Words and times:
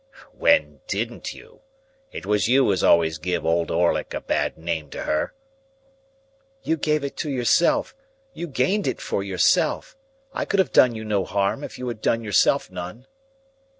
"When 0.33 0.79
didn't 0.87 1.31
you? 1.35 1.61
It 2.11 2.25
was 2.25 2.47
you 2.47 2.71
as 2.71 2.83
always 2.83 3.19
give 3.19 3.45
Old 3.45 3.69
Orlick 3.69 4.15
a 4.15 4.19
bad 4.21 4.57
name 4.57 4.89
to 4.89 5.03
her." 5.03 5.35
"You 6.63 6.75
gave 6.75 7.03
it 7.03 7.15
to 7.17 7.29
yourself; 7.29 7.95
you 8.33 8.47
gained 8.47 8.87
it 8.87 8.99
for 8.99 9.21
yourself. 9.21 9.95
I 10.33 10.43
could 10.45 10.57
have 10.57 10.71
done 10.73 10.95
you 10.95 11.05
no 11.05 11.23
harm, 11.23 11.63
if 11.63 11.77
you 11.77 11.87
had 11.87 12.01
done 12.01 12.23
yourself 12.23 12.71
none." 12.71 13.05